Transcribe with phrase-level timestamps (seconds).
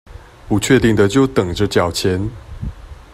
[0.47, 2.31] 不確定的就等著繳錢